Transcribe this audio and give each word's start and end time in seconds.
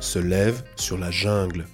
se 0.00 0.18
lève 0.18 0.62
sur 0.76 0.98
la 0.98 1.10
jungle. 1.10 1.66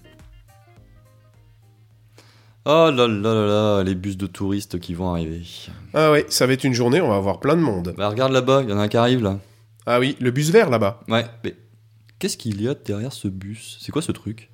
Oh 2.67 2.91
là 2.91 3.09
là 3.09 3.35
là 3.35 3.47
là, 3.47 3.83
les 3.83 3.95
bus 3.95 4.19
de 4.19 4.27
touristes 4.27 4.79
qui 4.79 4.93
vont 4.93 5.11
arriver. 5.11 5.43
Ah 5.95 6.13
ouais, 6.13 6.27
ça 6.29 6.47
va 6.47 6.53
être 6.53 6.65
une 6.65 6.75
journée, 6.75 7.01
on 7.01 7.09
va 7.09 7.17
avoir 7.17 7.41
plein 7.41 7.57
de 7.57 7.63
monde. 7.63 7.95
Bah 7.97 8.11
regarde 8.11 8.33
là-bas, 8.33 8.63
il 8.63 8.69
y 8.69 8.73
en 8.73 8.79
a 8.79 8.83
un 8.83 8.89
qui 8.89 8.99
arrive 8.99 9.23
là. 9.23 9.39
Ah 9.87 9.99
oui, 9.99 10.17
le 10.21 10.31
bus 10.31 10.51
vert 10.51 10.69
là-bas. 10.69 11.01
Ouais, 11.09 11.25
mais 11.43 11.57
qu'est-ce 12.19 12.37
qu'il 12.37 12.61
y 12.61 12.69
a 12.69 12.75
derrière 12.75 13.13
ce 13.13 13.29
bus? 13.29 13.79
C'est 13.81 13.93
quoi 13.93 14.03
ce 14.03 14.13
truc? 14.13 14.51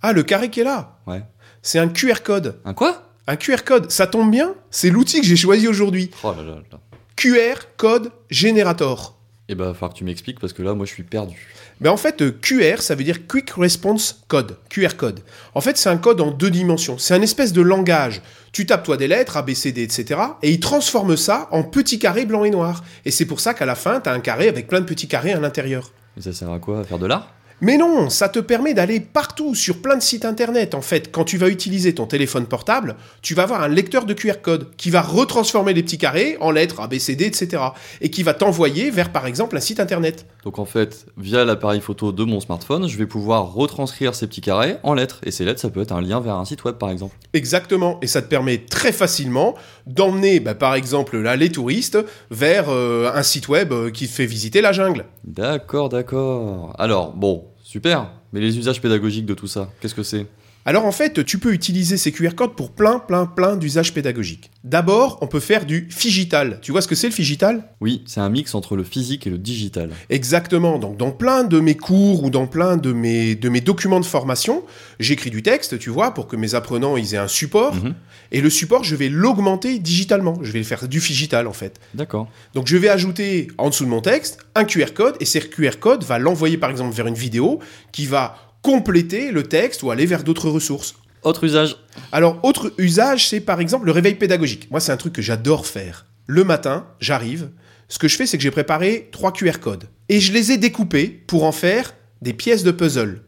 Ah, 0.00 0.12
le 0.12 0.24
carré 0.24 0.50
qui 0.50 0.60
est 0.60 0.64
là 0.64 0.98
Ouais. 1.06 1.22
C'est 1.62 1.78
un 1.78 1.88
QR 1.88 2.22
code. 2.24 2.58
Un 2.64 2.74
quoi? 2.74 3.12
Un 3.28 3.36
QR 3.36 3.62
code, 3.64 3.92
ça 3.92 4.08
tombe 4.08 4.32
bien 4.32 4.56
C'est 4.70 4.90
l'outil 4.90 5.20
que 5.20 5.26
j'ai 5.26 5.36
choisi 5.36 5.68
aujourd'hui. 5.68 6.10
Oh 6.24 6.32
là 6.36 6.42
là 6.42 6.56
là. 6.72 6.80
QR 7.14 7.68
Code 7.76 8.10
Generator. 8.30 9.16
Eh 9.48 9.54
bah, 9.54 9.66
va 9.66 9.74
falloir 9.74 9.92
que 9.92 9.98
tu 9.98 10.04
m'expliques 10.04 10.38
parce 10.38 10.52
que 10.52 10.62
là, 10.62 10.72
moi, 10.74 10.86
je 10.86 10.92
suis 10.92 11.02
perdu. 11.02 11.48
Ben 11.80 11.90
en 11.90 11.96
fait, 11.96 12.22
euh, 12.22 12.30
QR, 12.30 12.80
ça 12.80 12.94
veut 12.94 13.02
dire 13.02 13.26
Quick 13.26 13.50
Response 13.50 14.22
Code, 14.28 14.56
QR 14.70 14.96
code. 14.96 15.20
En 15.54 15.60
fait, 15.60 15.76
c'est 15.76 15.88
un 15.88 15.96
code 15.96 16.20
en 16.20 16.30
deux 16.30 16.50
dimensions. 16.50 16.96
C'est 16.96 17.14
un 17.14 17.22
espèce 17.22 17.52
de 17.52 17.60
langage. 17.60 18.22
Tu 18.52 18.66
tapes 18.66 18.84
toi 18.84 18.96
des 18.96 19.08
lettres, 19.08 19.36
A, 19.36 19.42
B, 19.42 19.54
C, 19.54 19.72
D, 19.72 19.82
etc. 19.82 20.20
Et 20.42 20.52
il 20.52 20.60
transforme 20.60 21.16
ça 21.16 21.48
en 21.50 21.64
petits 21.64 21.98
carrés 21.98 22.24
blancs 22.24 22.46
et 22.46 22.50
noirs. 22.50 22.84
Et 23.04 23.10
c'est 23.10 23.26
pour 23.26 23.40
ça 23.40 23.52
qu'à 23.52 23.66
la 23.66 23.74
fin, 23.74 24.00
tu 24.00 24.08
as 24.08 24.12
un 24.12 24.20
carré 24.20 24.48
avec 24.48 24.68
plein 24.68 24.80
de 24.80 24.86
petits 24.86 25.08
carrés 25.08 25.32
à 25.32 25.40
l'intérieur. 25.40 25.90
Et 26.16 26.22
ça 26.22 26.32
sert 26.32 26.50
à 26.50 26.58
quoi? 26.58 26.80
À 26.80 26.84
faire 26.84 26.98
de 26.98 27.06
l'art? 27.06 27.32
Mais 27.64 27.76
non, 27.76 28.10
ça 28.10 28.28
te 28.28 28.40
permet 28.40 28.74
d'aller 28.74 28.98
partout 28.98 29.54
sur 29.54 29.80
plein 29.80 29.96
de 29.96 30.02
sites 30.02 30.24
internet. 30.24 30.74
En 30.74 30.82
fait, 30.82 31.12
quand 31.12 31.22
tu 31.22 31.38
vas 31.38 31.48
utiliser 31.48 31.94
ton 31.94 32.06
téléphone 32.06 32.46
portable, 32.46 32.96
tu 33.22 33.34
vas 33.34 33.44
avoir 33.44 33.62
un 33.62 33.68
lecteur 33.68 34.04
de 34.04 34.14
QR 34.14 34.40
code 34.42 34.66
qui 34.76 34.90
va 34.90 35.00
retransformer 35.00 35.72
les 35.72 35.84
petits 35.84 35.96
carrés 35.96 36.36
en 36.40 36.50
lettres 36.50 36.80
A, 36.80 36.88
B, 36.88 36.98
C, 36.98 37.14
D, 37.14 37.24
etc. 37.24 37.62
Et 38.00 38.10
qui 38.10 38.24
va 38.24 38.34
t'envoyer 38.34 38.90
vers, 38.90 39.12
par 39.12 39.26
exemple, 39.26 39.56
un 39.56 39.60
site 39.60 39.78
internet. 39.78 40.26
Donc 40.42 40.58
en 40.58 40.64
fait, 40.64 41.06
via 41.16 41.44
l'appareil 41.44 41.80
photo 41.80 42.10
de 42.10 42.24
mon 42.24 42.40
smartphone, 42.40 42.88
je 42.88 42.98
vais 42.98 43.06
pouvoir 43.06 43.52
retranscrire 43.52 44.16
ces 44.16 44.26
petits 44.26 44.40
carrés 44.40 44.78
en 44.82 44.94
lettres. 44.94 45.20
Et 45.22 45.30
ces 45.30 45.44
lettres, 45.44 45.60
ça 45.60 45.70
peut 45.70 45.82
être 45.82 45.92
un 45.92 46.00
lien 46.00 46.18
vers 46.18 46.34
un 46.34 46.44
site 46.44 46.64
web, 46.64 46.74
par 46.78 46.90
exemple. 46.90 47.16
Exactement, 47.32 48.00
et 48.02 48.08
ça 48.08 48.22
te 48.22 48.26
permet 48.26 48.58
très 48.58 48.90
facilement 48.90 49.54
d'emmener, 49.86 50.40
bah, 50.40 50.56
par 50.56 50.74
exemple, 50.74 51.16
là, 51.16 51.36
les 51.36 51.52
touristes 51.52 51.98
vers 52.32 52.70
euh, 52.70 53.12
un 53.14 53.22
site 53.22 53.46
web 53.46 53.72
euh, 53.72 53.90
qui 53.92 54.08
te 54.08 54.12
fait 54.12 54.26
visiter 54.26 54.62
la 54.62 54.72
jungle. 54.72 55.04
D'accord, 55.22 55.88
d'accord. 55.88 56.74
Alors, 56.76 57.12
bon, 57.12 57.51
super. 57.72 58.10
Mais 58.34 58.40
les 58.40 58.58
usages 58.58 58.82
pédagogiques 58.82 59.24
de 59.24 59.32
tout 59.32 59.46
ça, 59.46 59.70
qu'est-ce 59.80 59.94
que 59.94 60.02
c'est? 60.02 60.26
Alors 60.64 60.86
en 60.86 60.92
fait, 60.92 61.24
tu 61.24 61.38
peux 61.38 61.52
utiliser 61.52 61.96
ces 61.96 62.12
QR 62.12 62.34
codes 62.36 62.54
pour 62.54 62.70
plein, 62.70 63.00
plein, 63.00 63.26
plein 63.26 63.56
d'usages 63.56 63.92
pédagogiques. 63.92 64.50
D'abord, 64.62 65.18
on 65.20 65.26
peut 65.26 65.40
faire 65.40 65.66
du 65.66 65.88
figital. 65.90 66.58
Tu 66.62 66.70
vois 66.70 66.82
ce 66.82 66.86
que 66.86 66.94
c'est 66.94 67.08
le 67.08 67.12
figital? 67.12 67.64
Oui, 67.80 68.04
c'est 68.06 68.20
un 68.20 68.28
mix 68.28 68.54
entre 68.54 68.76
le 68.76 68.84
physique 68.84 69.26
et 69.26 69.30
le 69.30 69.38
digital. 69.38 69.90
Exactement. 70.08 70.78
Donc, 70.78 70.96
dans 70.96 71.10
plein 71.10 71.42
de 71.42 71.58
mes 71.58 71.74
cours 71.74 72.22
ou 72.22 72.30
dans 72.30 72.46
plein 72.46 72.76
de 72.76 72.92
mes, 72.92 73.34
de 73.34 73.48
mes 73.48 73.60
documents 73.60 73.98
de 73.98 74.04
formation, 74.04 74.62
j'écris 75.00 75.30
du 75.30 75.42
texte, 75.42 75.80
tu 75.80 75.90
vois, 75.90 76.14
pour 76.14 76.28
que 76.28 76.36
mes 76.36 76.54
apprenants 76.54 76.96
ils 76.96 77.14
aient 77.14 77.18
un 77.18 77.28
support. 77.28 77.74
Mhm. 77.74 77.94
Et 78.30 78.40
le 78.40 78.48
support, 78.48 78.84
je 78.84 78.94
vais 78.94 79.08
l'augmenter 79.08 79.80
digitalement. 79.80 80.38
Je 80.42 80.52
vais 80.52 80.60
le 80.60 80.64
faire 80.64 80.86
du 80.86 81.00
figital, 81.00 81.48
en 81.48 81.52
fait. 81.52 81.80
D'accord. 81.94 82.30
Donc, 82.54 82.68
je 82.68 82.76
vais 82.76 82.88
ajouter 82.88 83.48
en 83.58 83.68
dessous 83.68 83.84
de 83.84 83.90
mon 83.90 84.00
texte 84.00 84.38
un 84.54 84.64
QR 84.64 84.94
code 84.94 85.16
et 85.18 85.24
ce 85.24 85.38
QR 85.38 85.78
code 85.80 86.04
va 86.04 86.20
l'envoyer, 86.20 86.56
par 86.56 86.70
exemple, 86.70 86.94
vers 86.94 87.08
une 87.08 87.14
vidéo 87.14 87.58
qui 87.90 88.06
va 88.06 88.51
compléter 88.62 89.32
le 89.32 89.42
texte 89.42 89.82
ou 89.82 89.90
aller 89.90 90.06
vers 90.06 90.24
d'autres 90.24 90.48
ressources. 90.48 90.94
Autre 91.22 91.44
usage 91.44 91.76
Alors, 92.10 92.40
autre 92.42 92.72
usage, 92.78 93.28
c'est 93.28 93.40
par 93.40 93.60
exemple 93.60 93.86
le 93.86 93.92
réveil 93.92 94.14
pédagogique. 94.14 94.70
Moi, 94.70 94.80
c'est 94.80 94.92
un 94.92 94.96
truc 94.96 95.12
que 95.12 95.22
j'adore 95.22 95.66
faire. 95.66 96.06
Le 96.26 96.44
matin, 96.44 96.86
j'arrive. 97.00 97.50
Ce 97.88 97.98
que 97.98 98.08
je 98.08 98.16
fais, 98.16 98.26
c'est 98.26 98.38
que 98.38 98.42
j'ai 98.42 98.50
préparé 98.50 99.08
trois 99.12 99.32
QR 99.32 99.58
codes. 99.60 99.84
Et 100.08 100.20
je 100.20 100.32
les 100.32 100.52
ai 100.52 100.56
découpés 100.56 101.08
pour 101.26 101.44
en 101.44 101.52
faire 101.52 101.94
des 102.22 102.32
pièces 102.32 102.62
de 102.62 102.70
puzzle. 102.70 103.22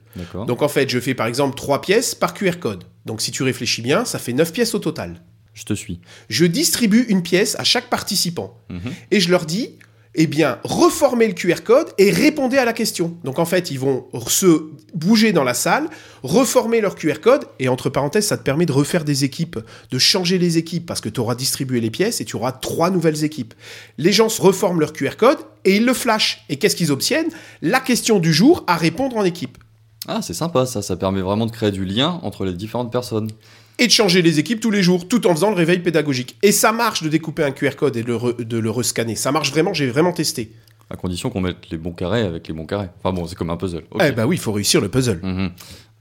Donc, 0.46 0.62
en 0.62 0.68
fait, 0.68 0.88
je 0.88 1.00
fais 1.00 1.14
par 1.14 1.26
exemple 1.26 1.56
trois 1.56 1.80
pièces 1.80 2.14
par 2.14 2.34
QR 2.34 2.58
code. 2.60 2.84
Donc, 3.04 3.20
si 3.20 3.32
tu 3.32 3.42
réfléchis 3.42 3.82
bien, 3.82 4.04
ça 4.04 4.18
fait 4.18 4.32
neuf 4.32 4.52
pièces 4.52 4.74
au 4.74 4.78
total. 4.78 5.20
Je 5.54 5.64
te 5.64 5.74
suis. 5.74 6.00
Je 6.28 6.46
distribue 6.46 7.04
une 7.08 7.22
pièce 7.22 7.56
à 7.58 7.64
chaque 7.64 7.90
participant. 7.90 8.60
Mhm. 8.70 8.92
Et 9.10 9.20
je 9.20 9.30
leur 9.30 9.44
dis, 9.44 9.76
eh 10.14 10.26
bien, 10.26 10.58
reformez 10.62 11.26
le 11.26 11.34
QR 11.34 11.62
code 11.64 11.88
et 11.98 12.10
répondez 12.10 12.56
à 12.56 12.64
la 12.64 12.72
question. 12.72 13.16
Donc 13.24 13.38
en 13.38 13.44
fait, 13.44 13.70
ils 13.70 13.78
vont 13.78 14.06
se 14.28 14.70
bouger 14.94 15.32
dans 15.32 15.42
la 15.42 15.54
salle, 15.54 15.88
reformer 16.22 16.80
leur 16.80 16.94
QR 16.94 17.20
code, 17.20 17.46
et 17.58 17.68
entre 17.68 17.90
parenthèses, 17.90 18.26
ça 18.26 18.36
te 18.36 18.42
permet 18.42 18.66
de 18.66 18.72
refaire 18.72 19.04
des 19.04 19.24
équipes, 19.24 19.58
de 19.90 19.98
changer 19.98 20.38
les 20.38 20.56
équipes, 20.56 20.86
parce 20.86 21.00
que 21.00 21.08
tu 21.08 21.20
auras 21.20 21.34
distribué 21.34 21.80
les 21.80 21.90
pièces 21.90 22.20
et 22.20 22.24
tu 22.24 22.36
auras 22.36 22.52
trois 22.52 22.90
nouvelles 22.90 23.24
équipes. 23.24 23.54
Les 23.98 24.12
gens 24.12 24.28
se 24.28 24.40
reforment 24.40 24.80
leur 24.80 24.92
QR 24.92 25.16
code 25.16 25.38
et 25.64 25.76
ils 25.76 25.84
le 25.84 25.94
flashent. 25.94 26.44
Et 26.48 26.56
qu'est-ce 26.56 26.76
qu'ils 26.76 26.92
obtiennent? 26.92 27.30
La 27.60 27.80
question 27.80 28.20
du 28.20 28.32
jour 28.32 28.64
à 28.66 28.76
répondre 28.76 29.16
en 29.16 29.24
équipe. 29.24 29.58
Ah, 30.06 30.20
c'est 30.22 30.34
sympa 30.34 30.66
ça, 30.66 30.82
ça 30.82 30.96
permet 30.96 31.22
vraiment 31.22 31.46
de 31.46 31.50
créer 31.50 31.70
du 31.70 31.84
lien 31.84 32.20
entre 32.22 32.44
les 32.44 32.52
différentes 32.52 32.92
personnes. 32.92 33.30
Et 33.78 33.86
de 33.86 33.92
changer 33.92 34.22
les 34.22 34.38
équipes 34.38 34.60
tous 34.60 34.70
les 34.70 34.82
jours, 34.82 35.08
tout 35.08 35.26
en 35.26 35.34
faisant 35.34 35.50
le 35.50 35.56
réveil 35.56 35.80
pédagogique. 35.80 36.36
Et 36.42 36.52
ça 36.52 36.70
marche 36.72 37.02
de 37.02 37.08
découper 37.08 37.42
un 37.42 37.50
QR 37.50 37.70
code 37.76 37.96
et 37.96 38.02
de 38.02 38.06
le, 38.08 38.14
re- 38.16 38.36
de 38.42 38.58
le 38.58 38.70
rescanner. 38.70 39.16
Ça 39.16 39.32
marche 39.32 39.50
vraiment, 39.50 39.74
j'ai 39.74 39.88
vraiment 39.88 40.12
testé. 40.12 40.52
À 40.90 40.96
condition 40.96 41.28
qu'on 41.30 41.40
mette 41.40 41.70
les 41.70 41.78
bons 41.78 41.92
carrés 41.92 42.20
avec 42.22 42.46
les 42.46 42.54
bons 42.54 42.66
carrés. 42.66 42.88
Enfin 43.02 43.12
bon, 43.12 43.26
c'est 43.26 43.34
comme 43.34 43.50
un 43.50 43.56
puzzle. 43.56 43.82
Eh 44.00 44.12
ben 44.12 44.26
oui, 44.26 44.36
il 44.36 44.38
faut 44.38 44.52
réussir 44.52 44.80
le 44.80 44.88
puzzle. 44.88 45.18
Mhm. 45.22 45.50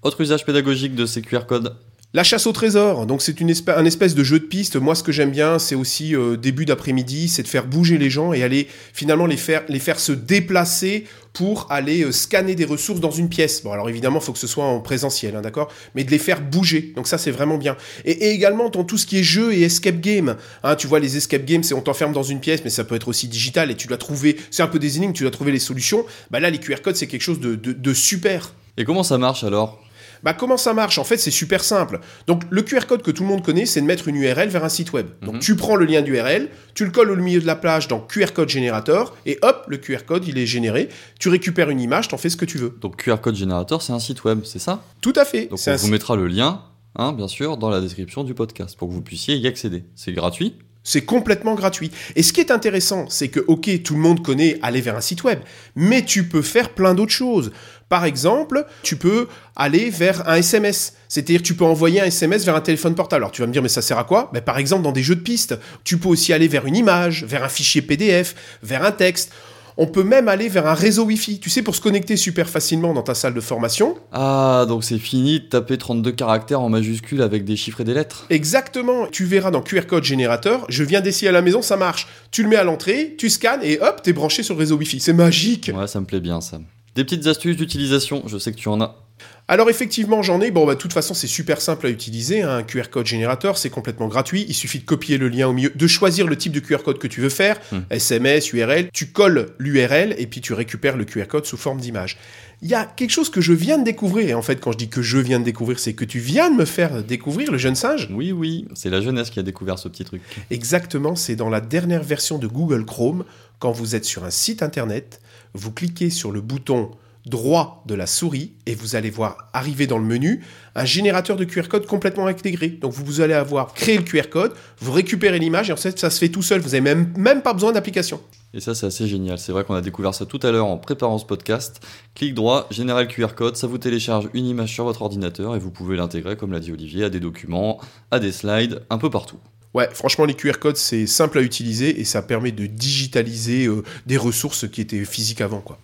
Autre 0.03 0.21
usage 0.21 0.45
pédagogique 0.45 0.93
de 0.93 1.05
ces 1.05 1.21
QR 1.21 1.45
codes 1.47 1.75
La 2.15 2.23
chasse 2.23 2.45
au 2.45 2.51
trésor, 2.51 3.07
donc 3.07 3.23
c'est 3.23 3.41
une 3.41 3.49
espèce, 3.49 3.75
un 3.75 3.85
espèce 3.85 4.13
de 4.13 4.23
jeu 4.23 4.37
de 4.37 4.45
piste. 4.45 4.75
Moi, 4.75 4.93
ce 4.93 5.01
que 5.01 5.11
j'aime 5.11 5.31
bien, 5.31 5.57
c'est 5.57 5.73
aussi 5.73 6.15
euh, 6.15 6.37
début 6.37 6.63
d'après-midi, 6.63 7.27
c'est 7.27 7.41
de 7.41 7.47
faire 7.47 7.65
bouger 7.65 7.97
les 7.97 8.11
gens 8.11 8.33
et 8.33 8.43
aller 8.43 8.67
finalement 8.93 9.25
les 9.25 9.35
faire, 9.35 9.63
se 9.99 10.11
déplacer 10.11 11.05
pour 11.33 11.65
aller 11.71 12.03
euh, 12.03 12.11
scanner 12.11 12.53
des 12.53 12.65
ressources 12.65 12.99
dans 12.99 13.09
une 13.09 13.29
pièce. 13.29 13.63
Bon, 13.63 13.71
alors 13.71 13.89
évidemment, 13.89 14.19
il 14.19 14.25
faut 14.25 14.31
que 14.31 14.37
ce 14.37 14.45
soit 14.45 14.63
en 14.63 14.79
présentiel, 14.79 15.35
hein, 15.35 15.41
d'accord? 15.41 15.71
Mais 15.95 16.03
de 16.03 16.11
les 16.11 16.19
faire 16.19 16.39
bouger. 16.39 16.93
Donc 16.95 17.07
ça, 17.07 17.17
c'est 17.17 17.31
vraiment 17.31 17.57
bien. 17.57 17.75
Et, 18.05 18.29
également 18.29 18.69
dans 18.69 18.83
tout 18.83 18.99
ce 18.99 19.07
qui 19.07 19.17
est 19.17 19.23
jeu 19.23 19.51
et 19.51 19.63
escape 19.63 19.99
game. 19.99 20.35
Hein, 20.61 20.75
tu 20.75 20.85
vois, 20.85 20.99
les 20.99 21.17
escape 21.17 21.45
games, 21.45 21.63
c'est 21.63 21.73
on 21.73 21.81
t'enferme 21.81 22.13
dans 22.13 22.21
une 22.21 22.41
pièce, 22.41 22.61
mais 22.63 22.69
ça 22.69 22.83
peut 22.83 22.93
être 22.93 23.07
aussi 23.07 23.27
digital 23.27 23.71
et 23.71 23.75
tu 23.75 23.87
dois 23.87 23.97
trouver. 23.97 24.37
C'est 24.51 24.61
un 24.61 24.67
peu 24.67 24.77
des 24.77 24.97
énigmes, 24.97 25.13
tu 25.13 25.23
dois 25.23 25.31
trouver 25.31 25.51
les 25.51 25.57
solutions. 25.57 26.05
Bah 26.29 26.39
là, 26.39 26.51
les 26.51 26.59
QR 26.59 26.75
codes, 26.83 26.95
c'est 26.95 27.07
quelque 27.07 27.23
chose 27.23 27.39
de 27.39 27.93
super. 27.95 28.53
Et 28.77 28.85
comment 28.85 29.01
ça 29.01 29.17
marche 29.17 29.43
alors? 29.43 29.83
Bah 30.23 30.33
comment 30.33 30.57
ça 30.57 30.73
marche? 30.73 30.97
En 30.97 31.03
fait, 31.03 31.17
c'est 31.17 31.31
super 31.31 31.63
simple. 31.63 31.99
Donc 32.27 32.43
le 32.49 32.61
QR 32.61 32.85
code 32.87 33.01
que 33.01 33.11
tout 33.11 33.23
le 33.23 33.29
monde 33.29 33.43
connaît, 33.43 33.65
c'est 33.65 33.81
de 33.81 33.85
mettre 33.85 34.07
une 34.07 34.15
URL 34.15 34.47
vers 34.49 34.63
un 34.63 34.69
site 34.69 34.93
web. 34.93 35.07
Donc 35.21 35.35
Mhm. 35.35 35.39
tu 35.41 35.55
prends 35.55 35.75
le 35.75 35.85
lien 35.85 36.01
d'URL, 36.01 36.49
tu 36.73 36.85
le 36.85 36.91
colles 36.91 37.11
au 37.11 37.15
milieu 37.17 37.41
de 37.41 37.45
la 37.45 37.55
plage 37.55 37.87
dans 37.87 37.99
QR 37.99 38.27
code 38.33 38.49
générateur 38.49 39.15
et 39.25 39.37
hop, 39.41 39.65
le 39.67 39.77
QR 39.77 40.05
code, 40.05 40.27
il 40.27 40.37
est 40.37 40.45
généré. 40.45 40.89
Tu 41.19 41.29
récupères 41.29 41.69
une 41.69 41.81
image, 41.81 42.07
t'en 42.07 42.17
fais 42.17 42.29
ce 42.29 42.37
que 42.37 42.45
tu 42.45 42.57
veux. 42.57 42.77
Donc 42.81 42.95
QR 43.03 43.17
code 43.21 43.35
générateur, 43.35 43.81
c'est 43.81 43.93
un 43.93 43.99
site 43.99 44.23
web, 44.23 44.41
c'est 44.45 44.59
ça? 44.59 44.81
Tout 45.01 45.13
à 45.15 45.25
fait. 45.25 45.47
Donc 45.47 45.59
on 45.67 45.75
vous 45.75 45.87
mettra 45.89 46.15
le 46.15 46.27
lien, 46.27 46.61
hein, 46.95 47.11
bien 47.13 47.27
sûr, 47.27 47.57
dans 47.57 47.69
la 47.69 47.81
description 47.81 48.23
du 48.23 48.33
podcast 48.33 48.77
pour 48.77 48.87
que 48.87 48.93
vous 48.93 49.01
puissiez 49.01 49.35
y 49.35 49.47
accéder. 49.47 49.83
C'est 49.95 50.13
gratuit. 50.13 50.55
C'est 50.83 51.05
complètement 51.05 51.55
gratuit. 51.55 51.91
Et 52.15 52.23
ce 52.23 52.33
qui 52.33 52.41
est 52.41 52.51
intéressant, 52.51 53.05
c'est 53.07 53.29
que, 53.29 53.39
ok, 53.47 53.83
tout 53.83 53.93
le 53.93 54.01
monde 54.01 54.21
connaît 54.21 54.59
aller 54.61 54.81
vers 54.81 54.97
un 54.97 55.01
site 55.01 55.23
web, 55.23 55.39
mais 55.75 56.03
tu 56.03 56.27
peux 56.27 56.41
faire 56.41 56.69
plein 56.69 56.93
d'autres 56.93 57.13
choses. 57.13 57.51
Par 57.87 58.05
exemple, 58.05 58.65
tu 58.81 58.95
peux 58.95 59.27
aller 59.55 59.89
vers 59.89 60.27
un 60.27 60.35
SMS. 60.35 60.93
C'est-à-dire, 61.07 61.41
tu 61.41 61.53
peux 61.53 61.63
envoyer 61.63 62.01
un 62.01 62.05
SMS 62.05 62.43
vers 62.43 62.55
un 62.55 62.61
téléphone 62.61 62.95
portable. 62.95 63.23
Alors, 63.23 63.31
tu 63.31 63.41
vas 63.41 63.47
me 63.47 63.53
dire, 63.53 63.61
mais 63.61 63.69
ça 63.69 63.81
sert 63.81 63.97
à 63.97 64.03
quoi? 64.03 64.29
Ben, 64.33 64.41
Par 64.41 64.57
exemple, 64.57 64.83
dans 64.83 64.91
des 64.91 65.03
jeux 65.03 65.15
de 65.15 65.21
pistes. 65.21 65.55
Tu 65.83 65.97
peux 65.97 66.09
aussi 66.09 66.33
aller 66.33 66.47
vers 66.47 66.65
une 66.65 66.75
image, 66.75 67.23
vers 67.23 67.43
un 67.43 67.49
fichier 67.49 67.81
PDF, 67.81 68.35
vers 68.61 68.83
un 68.83 68.91
texte. 68.91 69.31
On 69.77 69.87
peut 69.87 70.03
même 70.03 70.27
aller 70.27 70.49
vers 70.49 70.67
un 70.67 70.73
réseau 70.73 71.05
Wi-Fi. 71.05 71.39
Tu 71.39 71.49
sais, 71.49 71.61
pour 71.61 71.75
se 71.75 71.81
connecter 71.81 72.15
super 72.15 72.49
facilement 72.49 72.93
dans 72.93 73.01
ta 73.01 73.15
salle 73.15 73.33
de 73.33 73.41
formation. 73.41 73.95
Ah, 74.11 74.65
donc 74.67 74.83
c'est 74.83 74.99
fini 74.99 75.39
de 75.39 75.45
taper 75.45 75.77
32 75.77 76.11
caractères 76.11 76.61
en 76.61 76.69
majuscule 76.69 77.21
avec 77.21 77.43
des 77.45 77.55
chiffres 77.55 77.81
et 77.81 77.83
des 77.83 77.93
lettres. 77.93 78.25
Exactement. 78.29 79.07
Tu 79.07 79.25
verras 79.25 79.51
dans 79.51 79.61
QR 79.61 79.85
code 79.87 80.03
générateur, 80.03 80.65
je 80.69 80.83
viens 80.83 81.01
d'essayer 81.01 81.29
à 81.29 81.31
la 81.31 81.41
maison, 81.41 81.61
ça 81.61 81.77
marche. 81.77 82.07
Tu 82.31 82.43
le 82.43 82.49
mets 82.49 82.55
à 82.55 82.63
l'entrée, 82.63 83.15
tu 83.17 83.29
scannes 83.29 83.61
et 83.63 83.79
hop, 83.79 84.01
t'es 84.03 84.13
branché 84.13 84.43
sur 84.43 84.55
le 84.55 84.59
réseau 84.59 84.77
Wi-Fi. 84.77 84.99
C'est 84.99 85.13
magique. 85.13 85.71
Ouais, 85.75 85.87
ça 85.87 85.99
me 85.99 86.05
plaît 86.05 86.21
bien 86.21 86.41
ça. 86.41 86.59
Des 86.95 87.03
petites 87.03 87.25
astuces 87.25 87.57
d'utilisation, 87.57 88.23
je 88.27 88.37
sais 88.37 88.51
que 88.51 88.57
tu 88.57 88.69
en 88.69 88.79
as. 88.79 89.02
Alors 89.49 89.69
effectivement, 89.69 90.21
j'en 90.21 90.39
ai. 90.39 90.51
Bon, 90.51 90.65
bah, 90.65 90.73
de 90.75 90.79
toute 90.79 90.93
façon, 90.93 91.13
c'est 91.13 91.27
super 91.27 91.59
simple 91.59 91.85
à 91.87 91.89
utiliser. 91.89 92.41
hein. 92.43 92.57
Un 92.57 92.63
QR 92.63 92.83
code 92.89 93.05
générateur, 93.05 93.57
c'est 93.57 93.69
complètement 93.69 94.07
gratuit. 94.07 94.45
Il 94.47 94.53
suffit 94.53 94.79
de 94.79 94.85
copier 94.85 95.17
le 95.17 95.27
lien 95.27 95.49
au 95.49 95.53
milieu, 95.53 95.69
de 95.75 95.87
choisir 95.87 96.27
le 96.27 96.37
type 96.37 96.53
de 96.53 96.61
QR 96.61 96.77
code 96.83 96.97
que 96.97 97.07
tu 97.07 97.19
veux 97.19 97.29
faire, 97.29 97.59
Hmm. 97.71 97.79
SMS, 97.89 98.53
URL. 98.53 98.89
Tu 98.93 99.07
colles 99.07 99.49
l'URL 99.59 100.15
et 100.17 100.27
puis 100.27 100.39
tu 100.39 100.53
récupères 100.53 100.95
le 100.95 101.03
QR 101.03 101.27
code 101.27 101.45
sous 101.45 101.57
forme 101.57 101.79
d'image. 101.81 102.17
Il 102.61 102.69
y 102.69 102.73
a 102.73 102.85
quelque 102.85 103.09
chose 103.11 103.29
que 103.29 103.41
je 103.41 103.51
viens 103.51 103.77
de 103.77 103.83
découvrir. 103.83 104.29
Et 104.29 104.33
en 104.33 104.41
fait, 104.41 104.61
quand 104.61 104.71
je 104.71 104.77
dis 104.77 104.87
que 104.87 105.01
je 105.01 105.17
viens 105.17 105.39
de 105.41 105.45
découvrir, 105.45 105.77
c'est 105.77 105.91
que 105.93 106.05
tu 106.05 106.19
viens 106.19 106.49
de 106.49 106.55
me 106.55 106.63
faire 106.65 107.03
découvrir 107.03 107.51
le 107.51 107.57
jeune 107.57 107.75
singe. 107.75 108.07
Oui, 108.13 108.31
oui, 108.31 108.65
c'est 108.75 108.89
la 108.89 109.01
jeunesse 109.01 109.29
qui 109.29 109.39
a 109.39 109.43
découvert 109.43 109.77
ce 109.77 109.89
petit 109.89 110.05
truc. 110.05 110.21
Exactement, 110.51 111.15
c'est 111.17 111.35
dans 111.35 111.49
la 111.49 111.59
dernière 111.59 112.03
version 112.03 112.37
de 112.37 112.47
Google 112.47 112.85
Chrome. 112.85 113.25
Quand 113.59 113.73
vous 113.73 113.95
êtes 113.95 114.05
sur 114.05 114.23
un 114.23 114.29
site 114.29 114.63
internet, 114.63 115.19
vous 115.53 115.71
cliquez 115.71 116.09
sur 116.09 116.31
le 116.31 116.39
bouton 116.39 116.91
droit 117.25 117.83
de 117.85 117.95
la 117.95 118.05
souris 118.05 118.53
et 118.65 118.75
vous 118.75 118.95
allez 118.95 119.09
voir 119.09 119.49
arriver 119.53 119.87
dans 119.87 119.97
le 119.97 120.03
menu 120.03 120.43
un 120.75 120.85
générateur 120.85 121.37
de 121.37 121.45
QR 121.45 121.67
code 121.69 121.85
complètement 121.85 122.27
intégré. 122.27 122.67
Donc 122.69 122.93
vous, 122.93 123.21
allez 123.21 123.33
avoir 123.33 123.73
créé 123.73 123.97
le 123.97 124.03
QR 124.03 124.29
code, 124.29 124.53
vous 124.79 124.91
récupérez 124.91 125.39
l'image 125.39 125.69
et 125.69 125.73
en 125.73 125.77
fait 125.77 125.97
ça 125.97 126.09
se 126.09 126.19
fait 126.19 126.29
tout 126.29 126.41
seul. 126.41 126.59
Vous 126.59 126.69
n'avez 126.69 126.81
même, 126.81 127.13
même 127.17 127.41
pas 127.41 127.53
besoin 127.53 127.71
d'application. 127.71 128.19
Et 128.53 128.59
ça 128.59 128.75
c'est 128.75 128.85
assez 128.85 129.07
génial. 129.07 129.39
C'est 129.39 129.51
vrai 129.51 129.63
qu'on 129.63 129.75
a 129.75 129.81
découvert 129.81 130.13
ça 130.13 130.25
tout 130.25 130.39
à 130.43 130.51
l'heure 130.51 130.65
en 130.65 130.77
préparant 130.77 131.17
ce 131.17 131.25
podcast. 131.25 131.79
Clic 132.13 132.33
droit, 132.33 132.67
général 132.71 133.07
QR 133.07 133.35
code, 133.35 133.55
ça 133.55 133.67
vous 133.67 133.77
télécharge 133.77 134.29
une 134.33 134.45
image 134.45 134.73
sur 134.73 134.83
votre 134.83 135.01
ordinateur 135.01 135.55
et 135.55 135.59
vous 135.59 135.71
pouvez 135.71 135.95
l'intégrer, 135.95 136.35
comme 136.35 136.51
l'a 136.51 136.59
dit 136.59 136.71
Olivier, 136.71 137.05
à 137.05 137.09
des 137.09 137.19
documents, 137.19 137.79
à 138.11 138.19
des 138.19 138.31
slides, 138.31 138.81
un 138.89 138.97
peu 138.97 139.09
partout. 139.09 139.37
Ouais, 139.73 139.89
franchement, 139.91 140.25
les 140.25 140.35
QR 140.35 140.59
codes, 140.59 140.77
c'est 140.77 141.07
simple 141.07 141.39
à 141.39 141.41
utiliser 141.41 141.99
et 141.99 142.03
ça 142.03 142.21
permet 142.21 142.51
de 142.51 142.67
digitaliser 142.67 143.65
euh, 143.65 143.83
des 144.05 144.17
ressources 144.17 144.67
qui 144.69 144.81
étaient 144.81 145.03
physiques 145.03 145.41
avant, 145.41 145.61
quoi. 145.61 145.79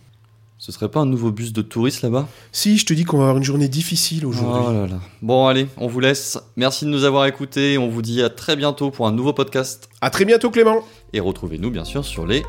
Ce 0.62 0.74
serait 0.74 0.90
pas 0.90 1.00
un 1.00 1.06
nouveau 1.06 1.32
bus 1.32 1.54
de 1.54 1.62
touristes 1.62 2.02
là-bas? 2.02 2.28
Si, 2.52 2.78
je 2.78 2.86
te 2.86 2.94
dis 2.94 3.06
qu'on 3.06 3.16
va 3.16 3.24
avoir 3.24 3.38
une 3.38 3.46
journée 3.46 3.70
difficile 3.70 4.26
aujourd'hui. 4.26 4.62
Oh 4.68 4.74
là 4.74 4.88
là. 4.88 5.00
Bon, 5.22 5.48
allez, 5.48 5.70
on 5.78 5.88
vous 5.88 6.02
laisse. 6.02 6.38
Merci 6.58 6.84
de 6.84 6.90
nous 6.90 7.06
avoir 7.06 7.26
écoutés. 7.28 7.78
On 7.78 7.88
vous 7.88 8.02
dit 8.02 8.22
à 8.22 8.30
très 8.30 8.58
bientôt 8.58 8.92
pour 8.92 9.08
un 9.08 9.14
nouveau 9.14 9.32
podcast. 9.32 9.88
À 10.02 10.10
très 10.10 10.26
bientôt, 10.26 10.50
Clément. 10.50 10.84
Et 11.14 11.22
retrouvez-nous 11.22 11.72
bien 11.72 11.86
sûr 11.86 12.04
sur 12.04 12.28
les 12.28 12.44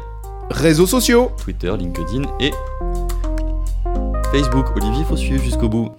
réseaux 0.51 0.89
sociaux 0.89 1.31
Twitter, 1.41 1.73
LinkedIn 1.79 2.25
et 2.41 2.51
Facebook. 4.33 4.67
Olivier, 4.75 5.05
faut 5.05 5.17
suivre 5.17 5.45
jusqu'au 5.45 5.69
bout. 5.69 5.91